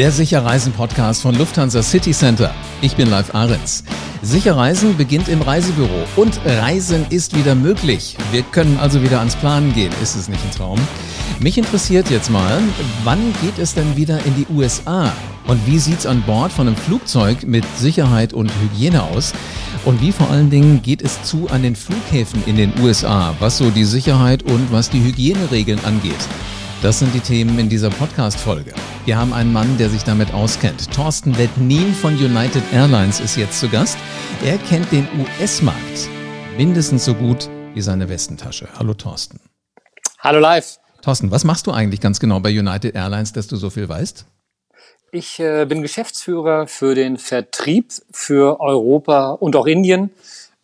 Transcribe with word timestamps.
Der 0.00 0.12
Sicherreisen-Podcast 0.12 1.20
von 1.20 1.34
Lufthansa 1.34 1.82
City 1.82 2.12
Center. 2.12 2.54
Ich 2.80 2.96
bin 2.96 3.10
Live 3.10 3.34
Ahrens. 3.34 3.84
Sicherreisen 4.22 4.96
beginnt 4.96 5.28
im 5.28 5.42
Reisebüro 5.42 6.06
und 6.16 6.40
Reisen 6.46 7.04
ist 7.10 7.36
wieder 7.36 7.54
möglich. 7.54 8.16
Wir 8.32 8.42
können 8.44 8.78
also 8.80 9.02
wieder 9.02 9.18
ans 9.18 9.36
Planen 9.36 9.74
gehen. 9.74 9.92
Ist 10.02 10.16
es 10.16 10.26
nicht 10.28 10.42
ein 10.42 10.52
Traum? 10.52 10.78
Mich 11.38 11.58
interessiert 11.58 12.08
jetzt 12.08 12.30
mal, 12.30 12.62
wann 13.04 13.34
geht 13.42 13.58
es 13.58 13.74
denn 13.74 13.94
wieder 13.94 14.24
in 14.24 14.34
die 14.36 14.46
USA? 14.50 15.12
Und 15.46 15.66
wie 15.66 15.78
sieht's 15.78 16.06
an 16.06 16.22
Bord 16.22 16.50
von 16.50 16.66
einem 16.66 16.76
Flugzeug 16.78 17.42
mit 17.46 17.66
Sicherheit 17.76 18.32
und 18.32 18.50
Hygiene 18.62 19.02
aus? 19.02 19.34
Und 19.84 20.00
wie 20.00 20.12
vor 20.12 20.30
allen 20.30 20.48
Dingen 20.48 20.80
geht 20.80 21.02
es 21.02 21.22
zu 21.24 21.46
an 21.50 21.62
den 21.62 21.76
Flughäfen 21.76 22.42
in 22.46 22.56
den 22.56 22.72
USA, 22.80 23.34
was 23.38 23.58
so 23.58 23.68
die 23.68 23.84
Sicherheit 23.84 24.44
und 24.44 24.72
was 24.72 24.88
die 24.88 25.04
Hygieneregeln 25.04 25.84
angeht? 25.84 26.26
Das 26.82 26.98
sind 26.98 27.14
die 27.14 27.20
Themen 27.20 27.58
in 27.58 27.68
dieser 27.68 27.90
Podcast-Folge. 27.90 28.72
Wir 29.04 29.18
haben 29.18 29.34
einen 29.34 29.52
Mann, 29.52 29.76
der 29.76 29.90
sich 29.90 30.02
damit 30.02 30.32
auskennt. 30.32 30.90
Thorsten 30.90 31.36
Wettnin 31.36 31.92
von 31.92 32.14
United 32.14 32.62
Airlines 32.72 33.20
ist 33.20 33.36
jetzt 33.36 33.60
zu 33.60 33.68
Gast. 33.68 33.98
Er 34.42 34.56
kennt 34.56 34.90
den 34.90 35.06
US-Markt 35.18 36.08
mindestens 36.56 37.04
so 37.04 37.12
gut 37.12 37.50
wie 37.74 37.82
seine 37.82 38.08
Westentasche. 38.08 38.66
Hallo 38.78 38.94
Thorsten. 38.94 39.40
Hallo 40.20 40.38
live. 40.38 40.78
Thorsten, 41.02 41.30
was 41.30 41.44
machst 41.44 41.66
du 41.66 41.70
eigentlich 41.70 42.00
ganz 42.00 42.18
genau 42.18 42.40
bei 42.40 42.48
United 42.48 42.94
Airlines, 42.94 43.34
dass 43.34 43.46
du 43.46 43.56
so 43.56 43.68
viel 43.68 43.86
weißt? 43.86 44.24
Ich 45.12 45.38
äh, 45.38 45.66
bin 45.66 45.82
Geschäftsführer 45.82 46.66
für 46.66 46.94
den 46.94 47.18
Vertrieb 47.18 47.92
für 48.10 48.58
Europa 48.58 49.32
und 49.32 49.54
auch 49.54 49.66
Indien. 49.66 50.12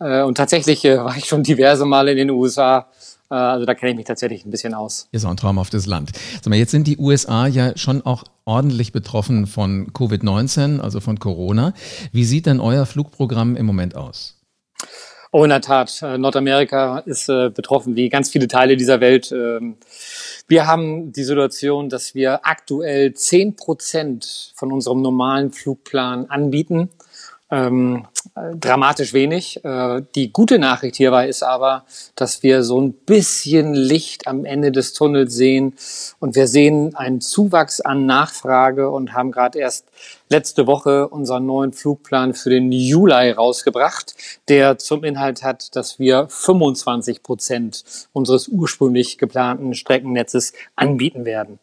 Äh, 0.01 0.23
und 0.23 0.39
tatsächlich 0.39 0.83
äh, 0.87 0.97
war 0.97 1.15
ich 1.15 1.27
schon 1.27 1.43
diverse 1.43 1.85
Male 1.85 2.13
in 2.13 2.17
den 2.17 2.31
USA 2.31 2.89
also 3.29 3.67
da 3.67 3.75
kenne 3.75 3.91
ich 3.91 3.97
mich 3.97 4.07
tatsächlich 4.07 4.45
ein 4.45 4.51
bisschen 4.51 4.75
aus. 4.75 5.09
Ist 5.13 5.25
auch 5.25 5.31
ein 5.31 5.37
traumhaftes 5.37 5.87
Land. 5.87 6.13
Sag 6.35 6.49
mal, 6.49 6.57
jetzt 6.57 6.71
sind 6.71 6.87
die 6.87 6.99
USA 6.99 7.47
ja 7.47 7.77
schon 7.77 8.05
auch 8.05 8.25
ordentlich 8.45 8.93
betroffen 8.93 9.47
von 9.47 9.93
Covid-19, 9.93 10.81
also 10.81 11.01
von 11.01 11.19
Corona. 11.19 11.75
Wie 12.13 12.25
sieht 12.25 12.47
denn 12.47 12.61
euer 12.61 12.87
Flugprogramm 12.87 13.57
im 13.57 13.67
Moment 13.67 13.97
aus? 13.97 14.41
Oh, 15.33 15.45
in 15.45 15.51
der 15.51 15.61
Tat. 15.61 16.01
Äh, 16.03 16.19
Nordamerika 16.19 17.01
ist 17.01 17.29
äh, 17.29 17.51
betroffen, 17.51 17.97
wie 17.97 18.09
ganz 18.09 18.31
viele 18.31 18.49
Teile 18.49 18.77
dieser 18.77 19.01
Welt. 19.01 19.33
Ähm, 19.33 19.77
wir 20.49 20.67
haben 20.67 21.13
die 21.13 21.25
Situation, 21.25 21.89
dass 21.89 22.15
wir 22.15 22.47
aktuell 22.47 23.13
zehn 23.15 23.57
Prozent 23.57 24.53
von 24.55 24.73
unserem 24.73 25.03
normalen 25.03 25.51
Flugplan 25.51 26.31
anbieten 26.31 26.91
ähm, 27.51 28.07
dramatisch 28.35 29.13
wenig. 29.13 29.65
Äh, 29.65 30.03
die 30.15 30.33
gute 30.33 30.59
Nachricht 30.59 30.97
hierbei 30.97 31.29
ist 31.29 31.43
aber, 31.43 31.85
dass 32.17 32.43
wir 32.43 32.63
so 32.63 32.81
ein 32.81 32.93
bisschen 32.93 33.75
Licht 33.75 34.27
am 34.27 34.45
Ende 34.45 34.73
des 34.73 34.95
Tunnels 34.95 35.35
sehen 35.35 35.75
und 36.19 36.35
wir 36.35 36.49
sehen 36.49 36.95
einen 36.97 37.21
Zuwachs 37.21 37.81
an 37.81 38.07
Nachfrage 38.07 38.91
und 38.91 39.13
haben 39.13 39.31
gerade 39.31 39.59
erst 39.59 39.87
letzte 40.29 40.67
Woche 40.67 41.09
unseren 41.09 41.47
neuen 41.47 41.73
Flugplan 41.73 42.35
für 42.35 42.51
den 42.51 42.73
Juli 42.73 43.31
rausgebracht, 43.31 44.15
der 44.49 44.79
zum 44.79 45.05
Inhalt 45.05 45.43
hat, 45.45 45.77
dass 45.77 45.99
wir 45.99 46.27
25 46.29 47.23
Prozent 47.23 47.85
unseres 48.13 48.49
ursprünglich 48.49 49.19
geplanten 49.19 49.75
Streckennetzes 49.75 50.53
anbieten 50.75 51.25
werden. 51.25 51.61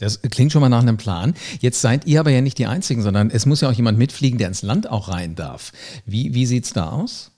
Das 0.00 0.22
klingt 0.22 0.52
schon 0.52 0.60
mal 0.60 0.68
nach 0.68 0.82
einem 0.82 0.96
Plan. 0.96 1.34
Jetzt 1.60 1.80
seid 1.80 2.06
ihr 2.06 2.20
aber 2.20 2.30
ja 2.30 2.40
nicht 2.40 2.58
die 2.58 2.66
Einzigen, 2.66 3.02
sondern 3.02 3.30
es 3.30 3.46
muss 3.46 3.60
ja 3.60 3.68
auch 3.68 3.72
jemand 3.72 3.98
mitfliegen, 3.98 4.38
der 4.38 4.48
ins 4.48 4.62
Land 4.62 4.90
auch 4.90 5.08
rein 5.08 5.34
darf. 5.34 5.72
Wie, 6.06 6.34
wie 6.34 6.46
sieht's 6.46 6.72
da 6.72 6.90
aus? 6.90 7.32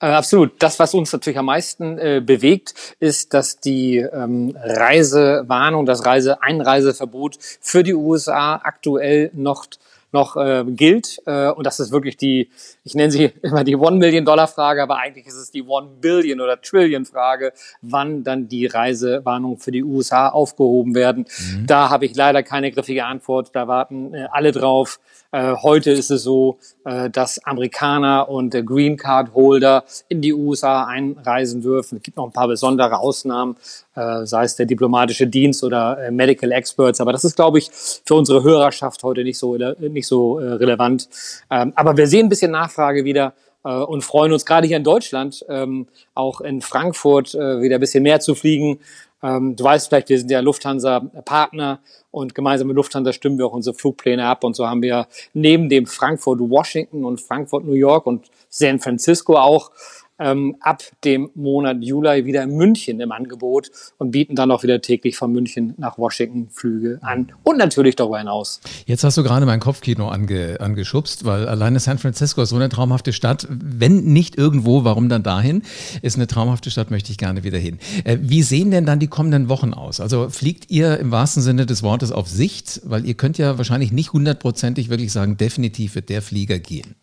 Äh, 0.00 0.06
absolut. 0.06 0.62
Das, 0.62 0.78
was 0.78 0.94
uns 0.94 1.12
natürlich 1.12 1.38
am 1.38 1.46
meisten 1.46 1.98
äh, 1.98 2.22
bewegt, 2.24 2.74
ist, 2.98 3.32
dass 3.32 3.60
die 3.60 3.98
ähm, 3.98 4.56
Reisewarnung, 4.62 5.86
das 5.86 6.04
Reiseeinreiseverbot 6.04 7.38
für 7.60 7.82
die 7.82 7.94
USA 7.94 8.56
aktuell 8.62 9.30
noch 9.32 9.66
noch 10.12 10.36
äh, 10.36 10.64
gilt. 10.66 11.20
Äh, 11.26 11.50
und 11.50 11.66
das 11.66 11.80
ist 11.80 11.92
wirklich 11.92 12.16
die, 12.16 12.50
ich 12.84 12.94
nenne 12.94 13.10
sie 13.10 13.24
immer 13.42 13.64
die 13.64 13.76
One-Million-Dollar-Frage, 13.76 14.82
aber 14.82 14.98
eigentlich 14.98 15.26
ist 15.26 15.36
es 15.36 15.50
die 15.50 15.62
One-Billion- 15.62 16.40
oder 16.40 16.60
Trillion-Frage, 16.60 17.52
wann 17.82 18.24
dann 18.24 18.48
die 18.48 18.66
Reisewarnungen 18.66 19.58
für 19.58 19.72
die 19.72 19.84
USA 19.84 20.28
aufgehoben 20.28 20.94
werden. 20.94 21.26
Mhm. 21.38 21.66
Da 21.66 21.90
habe 21.90 22.06
ich 22.06 22.14
leider 22.14 22.42
keine 22.42 22.70
griffige 22.70 23.04
Antwort. 23.04 23.50
Da 23.54 23.68
warten 23.68 24.14
äh, 24.14 24.26
alle 24.30 24.52
drauf. 24.52 25.00
Äh, 25.32 25.54
heute 25.62 25.90
ist 25.90 26.10
es 26.10 26.22
so, 26.22 26.58
äh, 26.84 27.10
dass 27.10 27.44
Amerikaner 27.44 28.28
und 28.28 28.54
äh, 28.54 28.62
Green 28.62 28.96
Card 28.96 29.34
Holder 29.34 29.84
in 30.08 30.20
die 30.22 30.32
USA 30.32 30.86
einreisen 30.86 31.60
dürfen. 31.62 31.96
Es 31.96 32.02
gibt 32.02 32.16
noch 32.16 32.26
ein 32.26 32.32
paar 32.32 32.48
besondere 32.48 32.98
Ausnahmen, 32.98 33.56
äh, 33.94 34.24
sei 34.24 34.44
es 34.44 34.56
der 34.56 34.66
diplomatische 34.66 35.26
Dienst 35.26 35.64
oder 35.64 35.98
äh, 36.06 36.10
Medical 36.10 36.52
Experts. 36.52 37.00
Aber 37.00 37.12
das 37.12 37.24
ist, 37.24 37.36
glaube 37.36 37.58
ich, 37.58 37.70
für 37.70 38.14
unsere 38.14 38.42
Hörerschaft 38.42 39.02
heute 39.02 39.24
nicht 39.24 39.38
so, 39.38 39.56
nicht 39.96 40.06
so 40.06 40.38
äh, 40.38 40.52
relevant. 40.52 41.08
Ähm, 41.50 41.72
aber 41.74 41.96
wir 41.96 42.06
sehen 42.06 42.26
ein 42.26 42.28
bisschen 42.28 42.52
Nachfrage 42.52 43.04
wieder 43.04 43.34
äh, 43.64 43.70
und 43.70 44.02
freuen 44.02 44.32
uns 44.32 44.46
gerade 44.46 44.68
hier 44.68 44.76
in 44.76 44.84
Deutschland, 44.84 45.44
ähm, 45.48 45.88
auch 46.14 46.40
in 46.40 46.62
Frankfurt 46.62 47.34
äh, 47.34 47.60
wieder 47.60 47.78
ein 47.78 47.80
bisschen 47.80 48.04
mehr 48.04 48.20
zu 48.20 48.36
fliegen. 48.36 48.78
Ähm, 49.22 49.56
du 49.56 49.64
weißt 49.64 49.88
vielleicht, 49.88 50.08
wir 50.08 50.18
sind 50.18 50.30
ja 50.30 50.40
Lufthansa-Partner 50.40 51.80
und 52.12 52.34
gemeinsam 52.34 52.68
mit 52.68 52.76
Lufthansa 52.76 53.12
stimmen 53.12 53.38
wir 53.38 53.46
auch 53.46 53.52
unsere 53.52 53.74
Flugpläne 53.74 54.24
ab. 54.26 54.44
Und 54.44 54.54
so 54.54 54.68
haben 54.68 54.82
wir 54.82 55.08
neben 55.34 55.68
dem 55.68 55.86
Frankfurt-Washington 55.86 57.04
und 57.04 57.20
Frankfurt-New 57.20 57.74
York 57.74 58.06
und 58.06 58.30
San 58.48 58.78
Francisco 58.78 59.36
auch 59.36 59.72
ähm, 60.18 60.56
ab 60.60 60.82
dem 61.04 61.30
Monat 61.34 61.78
Juli 61.82 62.24
wieder 62.24 62.42
in 62.42 62.56
München 62.56 63.00
im 63.00 63.12
Angebot 63.12 63.70
und 63.98 64.10
bieten 64.10 64.34
dann 64.34 64.50
auch 64.50 64.62
wieder 64.62 64.80
täglich 64.80 65.16
von 65.16 65.32
München 65.32 65.74
nach 65.76 65.98
Washington 65.98 66.48
Flüge 66.50 66.98
an 67.02 67.32
und 67.42 67.58
natürlich 67.58 67.96
darüber 67.96 68.18
hinaus. 68.18 68.60
Jetzt 68.86 69.04
hast 69.04 69.16
du 69.16 69.22
gerade 69.22 69.46
mein 69.46 69.60
Kopfkino 69.60 70.08
ange, 70.08 70.60
angeschubst, 70.60 71.24
weil 71.24 71.48
alleine 71.48 71.80
San 71.80 71.98
Francisco 71.98 72.42
ist 72.42 72.50
so 72.50 72.56
eine 72.56 72.68
traumhafte 72.68 73.12
Stadt. 73.12 73.46
Wenn 73.50 74.04
nicht 74.04 74.36
irgendwo, 74.36 74.84
warum 74.84 75.08
dann 75.08 75.22
dahin? 75.22 75.62
Ist 76.02 76.16
eine 76.16 76.26
traumhafte 76.26 76.70
Stadt, 76.70 76.90
möchte 76.90 77.10
ich 77.10 77.18
gerne 77.18 77.44
wieder 77.44 77.58
hin. 77.58 77.78
Äh, 78.04 78.18
wie 78.20 78.42
sehen 78.42 78.70
denn 78.70 78.86
dann 78.86 78.98
die 78.98 79.08
kommenden 79.08 79.48
Wochen 79.48 79.74
aus? 79.74 80.00
Also 80.00 80.28
fliegt 80.28 80.70
ihr 80.70 80.98
im 80.98 81.10
wahrsten 81.10 81.42
Sinne 81.42 81.66
des 81.66 81.82
Wortes 81.82 82.12
auf 82.12 82.28
Sicht? 82.28 82.80
Weil 82.84 83.04
ihr 83.04 83.14
könnt 83.14 83.38
ja 83.38 83.58
wahrscheinlich 83.58 83.92
nicht 83.92 84.12
hundertprozentig 84.12 84.88
wirklich 84.88 85.12
sagen, 85.12 85.36
definitiv 85.36 85.94
wird 85.94 86.08
der 86.08 86.22
Flieger 86.22 86.58
gehen. 86.58 86.96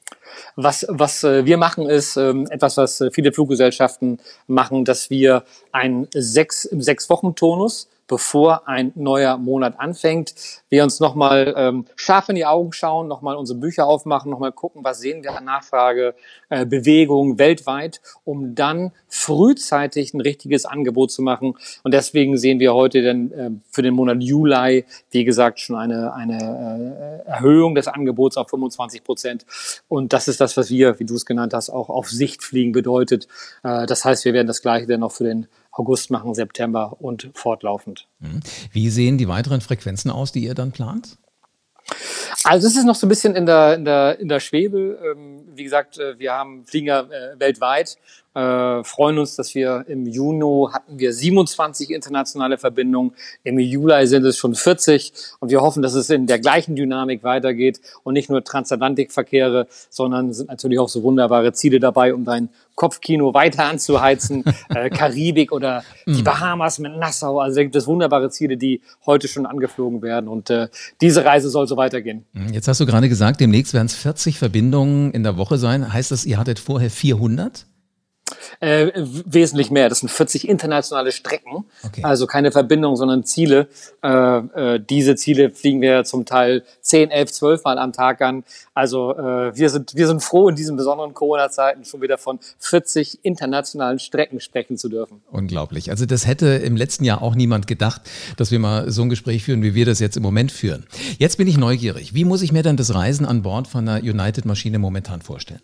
Was, 0.56 0.86
was 0.90 1.24
äh, 1.24 1.46
wir 1.46 1.58
machen, 1.58 1.90
ist 1.90 2.18
ähm, 2.18 2.48
etwas, 2.50 2.78
was 2.78 3.02
äh, 3.02 3.12
viele 3.12 3.32
Fluggesellschaften 3.32 4.20
machen, 4.48 4.86
dass 4.86 5.10
wir 5.10 5.44
einen 5.72 6.08
sechs, 6.14 6.66
im 6.66 6.82
Sechs-Wochen-Tonus 6.82 7.90
bevor 8.08 8.68
ein 8.68 8.92
neuer 8.96 9.38
Monat 9.38 9.80
anfängt, 9.80 10.34
wir 10.70 10.84
uns 10.84 11.00
nochmal 11.00 11.54
ähm, 11.56 11.86
scharf 11.96 12.30
in 12.30 12.36
die 12.36 12.46
Augen 12.46 12.74
schauen, 12.74 13.08
nochmal 13.08 13.36
unsere 13.36 13.60
Bücher 13.60 13.86
aufmachen, 13.86 14.30
nochmal 14.30 14.52
gucken, 14.52 14.84
was 14.84 15.00
sehen 15.00 15.24
wir 15.24 15.36
an 15.38 15.46
Nachfrage, 15.46 16.16
äh, 16.50 16.66
Bewegung 16.66 17.40
weltweit, 17.40 18.02
um 18.24 18.56
dann 18.56 18.92
frühzeitig 19.08 20.14
ein 20.14 20.22
richtiges 20.22 20.66
Angebot 20.66 21.12
zu 21.12 21.22
machen. 21.22 21.56
Und 21.84 21.94
deswegen 21.94 22.38
sehen 22.38 22.60
wir 22.60 22.74
heute 22.74 23.04
dann 23.04 23.32
äh, 23.32 23.52
für 23.70 23.82
den 23.82 23.94
Monat 23.94 24.22
Juli, 24.22 24.86
wie 25.12 25.24
gesagt, 25.24 25.60
schon 25.60 25.76
eine, 25.76 26.14
eine 26.14 27.24
äh, 27.26 27.30
Erhöhung 27.30 27.76
des 27.76 27.88
Angebots 27.88 28.38
auf 28.38 28.50
25 28.50 29.04
Prozent. 29.04 29.46
Und 29.88 30.14
das 30.14 30.28
ist 30.28 30.42
das, 30.42 30.58
was 30.58 30.70
wir, 30.70 31.00
wie 31.00 31.06
du 31.06 31.16
es 31.16 31.26
genannt 31.26 31.54
hast, 31.54 31.70
auch 31.70 31.90
auf 31.90 32.10
Sicht 32.10 32.44
fliegen 32.44 32.72
bedeutet. 32.72 33.28
Äh, 33.64 33.86
das 33.86 34.04
heißt, 34.06 34.26
wir 34.26 34.34
werden 34.34 34.48
das 34.48 34.62
Gleiche 34.62 34.88
dann 34.88 35.04
auch 35.04 35.12
für 35.12 35.24
den 35.24 35.48
August 35.74 36.12
machen, 36.12 36.34
September 36.34 36.98
und 37.00 37.32
fortlaufend. 37.34 38.08
Mhm. 38.20 38.42
Wie 38.72 38.90
sehen 38.90 39.18
die 39.18 39.28
weiteren 39.28 39.62
Frequenzen 39.62 40.12
aus, 40.12 40.32
die 40.32 40.44
ihr 40.46 40.54
dann 40.54 40.72
plant? 40.72 41.18
Also 42.44 42.68
es 42.68 42.76
ist 42.76 42.86
noch 42.86 42.96
so 42.96 43.06
ein 43.06 43.10
bisschen 43.10 43.36
in 43.36 43.46
der, 43.46 43.76
in 43.76 43.86
der, 43.86 44.20
in 44.20 44.28
der 44.28 44.40
Schwebe. 44.40 45.00
Ähm, 45.04 45.44
wie 45.56 45.64
gesagt, 45.64 45.98
äh, 45.98 46.18
wir 46.20 46.34
haben 46.34 46.66
Flieger 46.66 47.10
äh, 47.10 47.40
weltweit 47.40 47.98
äh, 48.34 48.84
freuen 48.84 49.18
uns, 49.20 49.36
dass 49.36 49.54
wir 49.56 49.86
im 49.88 50.06
Juni 50.06 50.68
hatten 50.72 50.98
wir 50.98 51.14
27 51.14 51.92
internationale 51.92 52.58
Verbindungen, 52.58 53.14
im 53.44 53.60
Juli 53.60 54.08
sind 54.08 54.26
es 54.26 54.38
schon 54.38 54.56
40 54.56 55.14
und 55.40 55.52
wir 55.52 55.62
hoffen, 55.62 55.84
dass 55.84 55.94
es 55.94 56.10
in 56.10 56.28
der 56.28 56.40
gleichen 56.40 56.76
Dynamik 56.76 57.24
weitergeht 57.24 57.80
und 58.04 58.14
nicht 58.14 58.30
nur 58.30 58.44
Transatlantikverkehre, 58.44 59.68
sondern 59.90 60.34
sind 60.34 60.50
natürlich 60.50 60.80
auch 60.80 60.90
so 60.90 61.04
wunderbare 61.04 61.54
Ziele 61.54 61.80
dabei, 61.80 62.14
um 62.14 62.26
dein 62.26 62.50
Kopfkino 62.76 63.34
weiter 63.34 63.66
anzuheizen, 63.66 64.44
äh, 64.70 64.90
Karibik 64.90 65.52
oder 65.52 65.84
die 66.08 66.22
mhm. 66.22 66.24
Bahamas 66.24 66.80
mit 66.80 66.98
Nassau. 66.98 67.40
Also 67.40 67.58
da 67.58 67.64
gibt 67.64 67.76
es 67.76 67.86
wunderbare 67.86 68.30
Ziele, 68.32 68.58
die 68.58 68.82
heute 69.06 69.28
schon 69.28 69.46
angeflogen 69.46 70.02
werden 70.02 70.28
und 70.28 70.50
äh, 70.50 70.70
diese 71.02 71.24
Reise 71.24 71.50
soll 71.50 71.68
so 71.68 71.78
weitergehen. 71.78 72.26
Mhm. 72.34 72.54
Jetzt 72.54 72.68
hast 72.68 72.80
du 72.80 72.86
gerade 72.86 73.10
gesagt, 73.10 73.40
demnächst 73.40 73.74
werden 73.74 73.88
es 73.88 73.96
40 73.96 74.40
Verbindungen 74.40 75.12
in 75.12 75.24
der 75.24 75.38
Woche 75.38 75.58
sein. 75.58 75.94
Heißt 75.94 76.12
das, 76.12 76.26
ihr 76.26 76.38
hattet 76.38 76.60
vorher 76.60 76.90
400? 76.90 77.68
Äh, 78.64 78.94
wesentlich 78.96 79.72
mehr. 79.72 79.90
Das 79.90 80.00
sind 80.00 80.08
40 80.10 80.48
internationale 80.48 81.12
Strecken. 81.12 81.66
Okay. 81.84 82.02
Also 82.02 82.28
keine 82.28 82.50
Verbindung, 82.50 82.96
sondern 82.96 83.26
Ziele. 83.26 83.68
Äh, 84.02 84.08
äh, 84.08 84.80
diese 84.80 85.18
Ziele 85.18 85.50
fliegen 85.50 85.82
wir 85.82 86.06
zum 86.06 86.26
Teil 86.26 86.64
10, 86.80 87.12
11, 87.12 87.32
12 87.34 87.64
Mal 87.66 87.78
am 87.78 87.92
Tag 87.92 88.22
an. 88.22 88.46
Also 88.74 89.18
äh, 89.18 89.54
wir, 89.54 89.70
sind, 89.70 89.96
wir 89.96 90.08
sind 90.08 90.24
froh, 90.24 90.48
in 90.48 90.56
diesen 90.56 90.78
besonderen 90.78 91.14
Corona-Zeiten 91.14 91.84
schon 91.84 92.02
wieder 92.02 92.18
von 92.18 92.40
40 92.60 93.20
internationalen 93.24 94.00
Strecken 94.00 94.40
sprechen 94.40 94.78
zu 94.78 94.88
dürfen. 94.88 95.22
Unglaublich. 95.30 95.90
Also 95.90 96.06
das 96.06 96.26
hätte 96.26 96.48
im 96.48 96.78
letzten 96.78 97.04
Jahr 97.04 97.22
auch 97.22 97.36
niemand 97.36 97.68
gedacht, 97.68 98.04
dass 98.38 98.50
wir 98.52 98.60
mal 98.60 98.90
so 98.90 99.02
ein 99.02 99.10
Gespräch 99.10 99.44
führen, 99.44 99.62
wie 99.62 99.76
wir 99.76 99.86
das 99.86 100.00
jetzt 100.00 100.16
im 100.16 100.24
Moment 100.24 100.54
führen. 100.54 100.86
Jetzt 101.18 101.38
bin 101.38 101.50
ich 101.50 101.58
neugierig. 101.58 102.14
Wie 102.14 102.24
muss 102.24 102.42
ich 102.42 102.54
mir 102.54 102.64
denn 102.64 102.78
das 102.78 102.96
Reisen 102.96 103.26
an 103.26 103.42
Bord 103.42 103.68
von 103.68 103.86
einer 103.90 104.02
United-Maschine 104.02 104.80
momentan 104.80 105.22
vorstellen? 105.22 105.60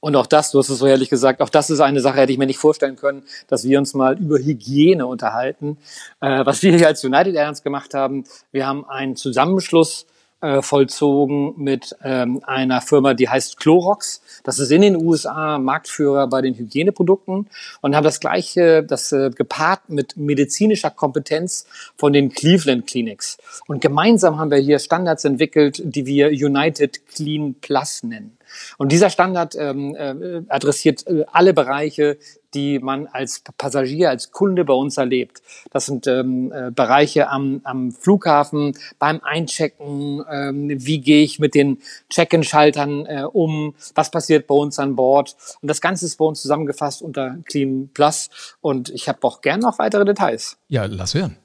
Und 0.00 0.16
auch 0.16 0.26
das, 0.26 0.50
du 0.50 0.58
hast 0.58 0.68
es 0.68 0.78
so 0.78 0.86
ehrlich 0.86 1.10
gesagt, 1.10 1.40
auch 1.40 1.48
das 1.48 1.70
ist 1.70 1.80
eine 1.80 2.00
Sache, 2.00 2.18
hätte 2.18 2.32
ich 2.32 2.38
mir 2.38 2.46
nicht 2.46 2.58
vorstellen 2.58 2.96
können, 2.96 3.24
dass 3.48 3.64
wir 3.64 3.78
uns 3.78 3.94
mal 3.94 4.18
über 4.18 4.38
Hygiene 4.38 5.06
unterhalten. 5.06 5.78
Äh, 6.20 6.44
was 6.46 6.62
wir 6.62 6.76
hier 6.76 6.86
als 6.86 7.04
United 7.04 7.34
Airlines 7.34 7.62
gemacht 7.62 7.94
haben, 7.94 8.24
wir 8.52 8.66
haben 8.66 8.88
einen 8.88 9.16
Zusammenschluss 9.16 10.06
äh, 10.40 10.62
vollzogen 10.62 11.54
mit 11.56 11.96
ähm, 12.02 12.40
einer 12.44 12.80
Firma, 12.80 13.14
die 13.14 13.28
heißt 13.28 13.58
Clorox. 13.58 14.22
Das 14.44 14.60
ist 14.60 14.70
in 14.70 14.82
den 14.82 14.96
USA 14.96 15.58
Marktführer 15.58 16.28
bei 16.28 16.42
den 16.42 16.54
Hygieneprodukten 16.54 17.48
und 17.80 17.96
haben 17.96 18.04
das 18.04 18.20
gleiche, 18.20 18.84
das 18.84 19.10
äh, 19.10 19.30
gepaart 19.30 19.88
mit 19.88 20.16
medizinischer 20.16 20.90
Kompetenz 20.90 21.66
von 21.96 22.12
den 22.12 22.30
Cleveland 22.30 22.86
Clinics. 22.86 23.38
Und 23.66 23.80
gemeinsam 23.80 24.38
haben 24.38 24.50
wir 24.50 24.58
hier 24.58 24.78
Standards 24.78 25.24
entwickelt, 25.24 25.82
die 25.84 26.06
wir 26.06 26.28
United 26.28 27.06
Clean 27.08 27.56
Plus 27.60 28.04
nennen. 28.04 28.37
Und 28.76 28.92
dieser 28.92 29.10
Standard 29.10 29.54
ähm, 29.56 29.94
äh, 29.94 30.42
adressiert 30.48 31.06
äh, 31.06 31.24
alle 31.32 31.54
Bereiche, 31.54 32.18
die 32.54 32.78
man 32.78 33.06
als 33.06 33.42
Passagier, 33.58 34.10
als 34.10 34.30
Kunde 34.30 34.64
bei 34.64 34.72
uns 34.72 34.96
erlebt. 34.96 35.42
Das 35.70 35.86
sind 35.86 36.06
ähm, 36.06 36.52
äh, 36.52 36.70
Bereiche 36.70 37.28
am, 37.28 37.60
am 37.64 37.92
Flughafen, 37.92 38.76
beim 38.98 39.20
Einchecken, 39.22 40.24
ähm, 40.30 40.68
wie 40.68 41.00
gehe 41.00 41.22
ich 41.22 41.38
mit 41.38 41.54
den 41.54 41.78
Check-in-Schaltern 42.08 43.06
äh, 43.06 43.24
um, 43.30 43.74
was 43.94 44.10
passiert 44.10 44.46
bei 44.46 44.54
uns 44.54 44.78
an 44.78 44.96
Bord. 44.96 45.36
Und 45.60 45.68
das 45.68 45.80
Ganze 45.80 46.06
ist 46.06 46.16
bei 46.16 46.24
uns 46.24 46.40
zusammengefasst 46.40 47.02
unter 47.02 47.36
Clean 47.44 47.90
Plus. 47.92 48.30
Und 48.60 48.88
ich 48.90 49.08
habe 49.08 49.18
auch 49.22 49.40
gern 49.40 49.60
noch 49.60 49.78
weitere 49.78 50.04
Details. 50.04 50.56
Ja, 50.68 50.86
lass 50.86 51.14
hören. 51.14 51.36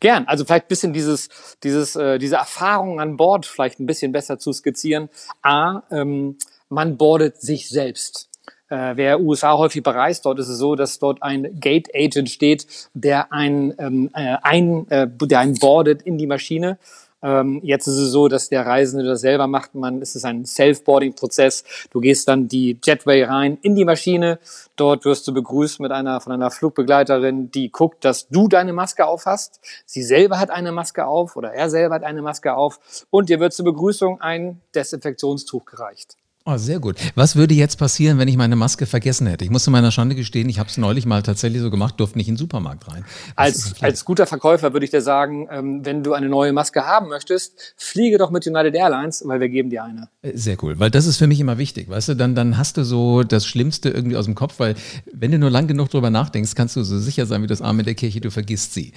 Gern. 0.00 0.26
Also 0.26 0.44
vielleicht 0.44 0.68
bisschen 0.68 0.92
dieses, 0.92 1.28
dieses, 1.62 1.96
äh, 1.96 2.18
diese 2.18 2.36
Erfahrung 2.36 3.00
an 3.00 3.16
Bord 3.16 3.46
vielleicht 3.46 3.80
ein 3.80 3.86
bisschen 3.86 4.12
besser 4.12 4.38
zu 4.38 4.52
skizzieren. 4.52 5.08
A, 5.42 5.82
ähm, 5.90 6.36
man 6.68 6.96
boardet 6.96 7.40
sich 7.40 7.68
selbst. 7.68 8.28
Äh, 8.68 8.96
wer 8.96 9.20
USA 9.20 9.56
häufig 9.56 9.82
bereist, 9.82 10.26
dort 10.26 10.40
ist 10.40 10.48
es 10.48 10.58
so, 10.58 10.74
dass 10.74 10.98
dort 10.98 11.22
ein 11.22 11.60
Gate 11.60 11.88
Agent 11.94 12.28
steht, 12.28 12.66
der 12.94 13.32
ein, 13.32 13.74
ähm, 13.78 14.10
äh, 14.12 14.36
ein 14.42 14.88
äh, 14.90 15.06
der 15.08 15.38
einen 15.38 15.54
boardet 15.54 16.02
in 16.02 16.18
die 16.18 16.26
Maschine 16.26 16.78
ähm, 17.22 17.60
jetzt 17.62 17.86
ist 17.86 17.96
es 17.96 18.10
so, 18.10 18.28
dass 18.28 18.48
der 18.48 18.66
Reisende 18.66 19.04
das 19.04 19.20
selber 19.20 19.46
macht. 19.46 19.74
Man, 19.74 20.02
es 20.02 20.14
ist 20.16 20.24
ein 20.24 20.44
Self-Boarding-Prozess. 20.44 21.64
Du 21.90 22.00
gehst 22.00 22.28
dann 22.28 22.48
die 22.48 22.78
Jetway 22.82 23.24
rein 23.24 23.58
in 23.62 23.74
die 23.74 23.84
Maschine. 23.84 24.38
Dort 24.76 25.04
wirst 25.04 25.26
du 25.26 25.34
begrüßt 25.34 25.80
mit 25.80 25.92
einer, 25.92 26.20
von 26.20 26.32
einer 26.32 26.50
Flugbegleiterin, 26.50 27.50
die 27.50 27.70
guckt, 27.70 28.04
dass 28.04 28.28
du 28.28 28.48
deine 28.48 28.72
Maske 28.72 29.06
auf 29.06 29.26
hast. 29.26 29.60
Sie 29.86 30.02
selber 30.02 30.38
hat 30.38 30.50
eine 30.50 30.72
Maske 30.72 31.06
auf 31.06 31.36
oder 31.36 31.52
er 31.52 31.70
selber 31.70 31.94
hat 31.94 32.04
eine 32.04 32.22
Maske 32.22 32.54
auf. 32.54 33.06
Und 33.10 33.28
dir 33.28 33.40
wird 33.40 33.54
zur 33.54 33.64
Begrüßung 33.64 34.20
ein 34.20 34.60
Desinfektionstuch 34.74 35.64
gereicht. 35.64 36.16
Oh, 36.48 36.58
sehr 36.58 36.78
gut. 36.78 36.96
Was 37.16 37.34
würde 37.34 37.54
jetzt 37.54 37.74
passieren, 37.76 38.18
wenn 38.18 38.28
ich 38.28 38.36
meine 38.36 38.54
Maske 38.54 38.86
vergessen 38.86 39.26
hätte? 39.26 39.44
Ich 39.44 39.50
muss 39.50 39.64
zu 39.64 39.72
meiner 39.72 39.90
Schande 39.90 40.14
gestehen, 40.14 40.48
ich 40.48 40.60
habe 40.60 40.68
es 40.68 40.76
neulich 40.76 41.04
mal 41.04 41.20
tatsächlich 41.24 41.60
so 41.60 41.72
gemacht, 41.72 41.98
durfte 41.98 42.16
nicht 42.16 42.28
in 42.28 42.34
den 42.34 42.38
Supermarkt 42.38 42.86
rein. 42.86 43.04
als, 43.34 43.74
als 43.82 44.04
guter 44.04 44.28
Verkäufer 44.28 44.72
würde 44.72 44.84
ich 44.84 44.92
dir 44.92 45.00
sagen, 45.00 45.48
ähm, 45.50 45.84
wenn 45.84 46.04
du 46.04 46.12
eine 46.12 46.28
neue 46.28 46.52
Maske 46.52 46.86
haben 46.86 47.08
möchtest, 47.08 47.74
fliege 47.76 48.16
doch 48.16 48.30
mit 48.30 48.46
United 48.46 48.76
Airlines, 48.76 49.24
weil 49.26 49.40
wir 49.40 49.48
geben 49.48 49.70
dir 49.70 49.82
eine. 49.82 50.08
Äh, 50.22 50.36
sehr 50.36 50.56
cool, 50.62 50.78
weil 50.78 50.88
das 50.88 51.06
ist 51.06 51.16
für 51.16 51.26
mich 51.26 51.40
immer 51.40 51.58
wichtig. 51.58 51.88
Weißt 51.88 52.10
du, 52.10 52.14
dann, 52.14 52.36
dann 52.36 52.56
hast 52.56 52.76
du 52.76 52.84
so 52.84 53.24
das 53.24 53.44
Schlimmste 53.44 53.88
irgendwie 53.88 54.16
aus 54.16 54.26
dem 54.26 54.36
Kopf, 54.36 54.60
weil 54.60 54.76
wenn 55.12 55.32
du 55.32 55.40
nur 55.40 55.50
lang 55.50 55.66
genug 55.66 55.90
drüber 55.90 56.10
nachdenkst, 56.10 56.54
kannst 56.54 56.76
du 56.76 56.84
so 56.84 56.96
sicher 57.00 57.26
sein 57.26 57.42
wie 57.42 57.48
das 57.48 57.60
Arme 57.60 57.82
der 57.82 57.96
Kirche, 57.96 58.20
du 58.20 58.30
vergisst 58.30 58.72
sie. 58.72 58.92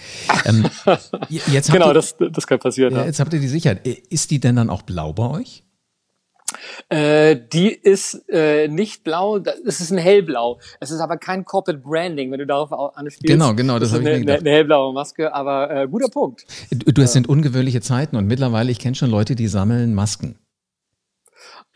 Ähm, 0.46 0.68
jetzt 1.30 1.72
genau, 1.72 1.88
ihr, 1.88 1.94
das, 1.96 2.16
das 2.32 2.46
kann 2.46 2.60
passieren. 2.60 2.94
Ja, 2.94 3.06
jetzt 3.06 3.20
habt 3.20 3.34
ihr 3.34 3.40
die 3.40 3.48
Sicherheit. 3.48 3.88
Äh, 3.88 3.98
ist 4.12 4.30
die 4.30 4.40
denn 4.40 4.56
dann 4.56 4.70
auch 4.70 4.84
blau 4.84 5.14
bei 5.14 5.28
euch? 5.32 5.64
Äh, 6.90 7.38
die 7.54 7.70
ist 7.70 8.28
äh, 8.30 8.68
nicht 8.68 9.04
blau, 9.04 9.38
es 9.66 9.82
ist 9.82 9.92
ein 9.92 9.98
hellblau. 9.98 10.60
Es 10.80 10.92
ist 10.92 11.00
aber 11.00 11.18
kein 11.18 11.46
Corporate 11.46 11.82
Branding, 11.82 12.32
wenn 12.32 12.40
du 12.40 12.48
darauf 12.48 12.72
anspielst. 12.96 13.28
Genau, 13.28 13.54
genau, 13.54 13.80
das, 13.80 13.92
das 13.92 14.00
habe 14.00 14.10
ich 14.10 14.22
eine, 14.22 14.38
eine 14.40 14.50
hellblaue 14.50 14.94
Maske, 14.94 15.34
aber 15.34 15.70
äh, 15.70 15.88
guter 15.88 16.10
Punkt. 16.10 16.46
Du, 16.72 16.92
du, 16.92 17.02
es 17.02 17.14
sind 17.14 17.28
ungewöhnliche 17.28 17.82
Zeiten 17.82 18.16
und 18.16 18.26
mittlerweile, 18.26 18.72
ich 18.72 18.80
kenne 18.80 18.96
schon 18.96 19.10
Leute, 19.10 19.36
die 19.36 19.48
sammeln 19.48 19.94
Masken. 19.94 20.36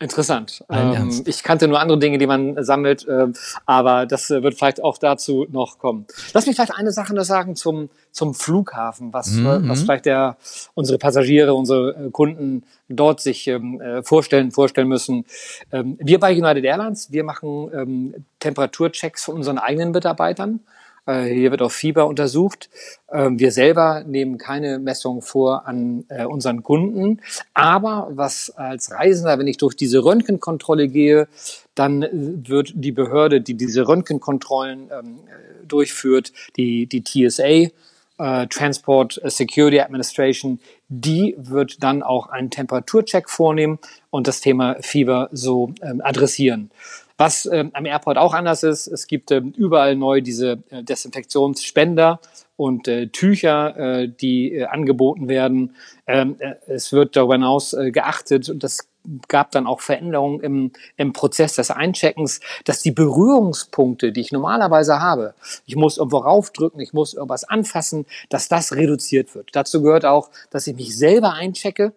Interessant. 0.00 0.64
Ähm, 0.70 1.22
ich 1.24 1.44
kannte 1.44 1.68
nur 1.68 1.78
andere 1.78 2.00
Dinge, 2.00 2.18
die 2.18 2.26
man 2.26 2.62
sammelt, 2.64 3.06
äh, 3.06 3.28
aber 3.64 4.06
das 4.06 4.28
äh, 4.28 4.42
wird 4.42 4.54
vielleicht 4.54 4.82
auch 4.82 4.98
dazu 4.98 5.46
noch 5.52 5.78
kommen. 5.78 6.06
Lass 6.32 6.46
mich 6.46 6.56
vielleicht 6.56 6.74
eine 6.74 6.90
Sache 6.90 7.14
noch 7.14 7.22
sagen 7.22 7.54
zum, 7.54 7.88
zum 8.10 8.34
Flughafen, 8.34 9.12
was, 9.12 9.30
mhm. 9.30 9.68
was 9.68 9.82
vielleicht 9.82 10.06
der, 10.06 10.36
unsere 10.74 10.98
Passagiere, 10.98 11.54
unsere 11.54 12.06
äh, 12.06 12.10
Kunden 12.10 12.64
dort 12.88 13.20
sich 13.20 13.46
ähm, 13.46 13.80
äh, 13.80 14.02
vorstellen, 14.02 14.50
vorstellen 14.50 14.88
müssen. 14.88 15.26
Ähm, 15.70 15.96
wir 16.00 16.18
bei 16.18 16.32
United 16.32 16.64
Airlines, 16.64 17.12
wir 17.12 17.22
machen 17.22 17.70
ähm, 17.72 18.14
Temperaturchecks 18.40 19.24
von 19.24 19.36
unseren 19.36 19.58
eigenen 19.58 19.92
Mitarbeitern. 19.92 20.60
Äh, 21.06 21.24
hier 21.24 21.50
wird 21.50 21.62
auch 21.62 21.72
Fieber 21.72 22.06
untersucht. 22.06 22.70
Ähm, 23.12 23.38
wir 23.38 23.52
selber 23.52 24.04
nehmen 24.06 24.38
keine 24.38 24.78
Messung 24.78 25.22
vor 25.22 25.66
an 25.66 26.04
äh, 26.08 26.24
unseren 26.24 26.62
Kunden. 26.62 27.20
Aber 27.52 28.08
was 28.12 28.50
als 28.50 28.90
Reisender, 28.90 29.38
wenn 29.38 29.46
ich 29.46 29.58
durch 29.58 29.74
diese 29.74 30.04
Röntgenkontrolle 30.04 30.88
gehe, 30.88 31.28
dann 31.74 32.02
äh, 32.02 32.10
wird 32.12 32.72
die 32.74 32.92
Behörde, 32.92 33.40
die 33.40 33.54
diese 33.54 33.86
Röntgenkontrollen 33.86 34.90
ähm, 34.90 35.18
durchführt, 35.66 36.32
die, 36.56 36.86
die 36.86 37.02
TSA, 37.02 37.70
Transport 38.16 39.20
Security 39.24 39.80
Administration, 39.80 40.60
die 40.88 41.34
wird 41.36 41.82
dann 41.82 42.04
auch 42.04 42.28
einen 42.28 42.48
Temperaturcheck 42.48 43.28
vornehmen 43.28 43.80
und 44.10 44.28
das 44.28 44.40
Thema 44.40 44.76
Fieber 44.80 45.28
so 45.32 45.72
ähm, 45.82 46.00
adressieren. 46.00 46.70
Was 47.16 47.46
ähm, 47.46 47.70
am 47.74 47.86
Airport 47.86 48.18
auch 48.18 48.34
anders 48.34 48.64
ist, 48.64 48.88
es 48.88 49.06
gibt 49.06 49.30
ähm, 49.30 49.52
überall 49.56 49.94
neu 49.94 50.20
diese 50.20 50.64
äh, 50.70 50.82
Desinfektionsspender 50.82 52.20
und 52.56 52.88
äh, 52.88 53.06
Tücher, 53.08 53.76
äh, 53.76 54.08
die 54.08 54.54
äh, 54.54 54.64
angeboten 54.64 55.28
werden. 55.28 55.76
Ähm, 56.06 56.36
äh, 56.40 56.54
es 56.66 56.92
wird 56.92 57.14
darüber 57.14 57.34
hinaus 57.34 57.72
äh, 57.72 57.92
geachtet 57.92 58.48
und 58.48 58.64
das 58.64 58.88
gab 59.28 59.50
dann 59.50 59.66
auch 59.66 59.80
Veränderungen 59.80 60.40
im, 60.40 60.72
im 60.96 61.12
Prozess 61.12 61.54
des 61.54 61.70
Eincheckens, 61.70 62.40
dass 62.64 62.80
die 62.82 62.90
Berührungspunkte, 62.90 64.12
die 64.12 64.20
ich 64.20 64.32
normalerweise 64.32 65.00
habe, 65.00 65.34
ich 65.66 65.76
muss 65.76 65.98
irgendwo 65.98 66.18
raufdrücken, 66.18 66.80
ich 66.80 66.92
muss 66.92 67.14
irgendwas 67.14 67.44
anfassen, 67.44 68.06
dass 68.28 68.48
das 68.48 68.72
reduziert 68.72 69.34
wird. 69.34 69.50
Dazu 69.52 69.82
gehört 69.82 70.04
auch, 70.04 70.30
dass 70.50 70.66
ich 70.66 70.74
mich 70.74 70.96
selber 70.96 71.34
einchecke 71.34 71.92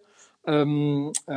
ähm, 0.46 1.12
äh, 1.27 1.34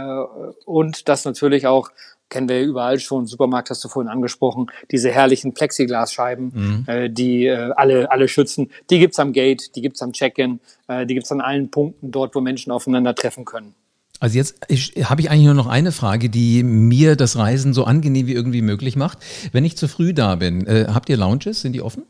und 0.64 1.09
dass 1.09 1.25
natürlich 1.25 1.66
auch 1.66 1.90
kennen 2.30 2.49
wir 2.49 2.62
überall 2.62 2.99
schon. 2.99 3.26
Supermarkt 3.26 3.70
hast 3.70 3.84
du 3.84 3.88
vorhin 3.88 4.10
angesprochen. 4.10 4.68
Diese 4.90 5.10
herrlichen 5.10 5.52
Plexiglasscheiben, 5.52 6.52
mhm. 6.54 6.84
äh, 6.87 7.10
die 7.10 7.46
äh, 7.46 7.72
alle, 7.76 8.10
alle 8.10 8.28
schützen. 8.28 8.70
Die 8.88 8.99
gibt's 8.99 9.18
am 9.18 9.32
Gate, 9.32 9.76
die 9.76 9.82
gibt's 9.82 10.00
am 10.00 10.12
Check-in, 10.12 10.60
äh, 10.88 11.04
die 11.06 11.14
gibt's 11.14 11.30
an 11.32 11.40
allen 11.40 11.70
Punkten 11.70 12.10
dort, 12.10 12.34
wo 12.34 12.40
Menschen 12.40 12.72
aufeinandertreffen 12.72 13.44
können. 13.44 13.75
Also 14.20 14.37
jetzt 14.37 14.60
habe 15.04 15.22
ich 15.22 15.30
eigentlich 15.30 15.46
nur 15.46 15.54
noch 15.54 15.66
eine 15.66 15.92
Frage, 15.92 16.28
die 16.28 16.62
mir 16.62 17.16
das 17.16 17.37
Reisen 17.37 17.72
so 17.72 17.84
angenehm 17.84 18.26
wie 18.26 18.34
irgendwie 18.34 18.60
möglich 18.60 18.94
macht. 18.94 19.18
Wenn 19.52 19.64
ich 19.64 19.78
zu 19.78 19.88
früh 19.88 20.12
da 20.12 20.34
bin, 20.34 20.66
äh, 20.66 20.87
habt 20.92 21.08
ihr 21.08 21.16
Lounges? 21.16 21.62
Sind 21.62 21.72
die 21.72 21.80
offen? 21.80 22.04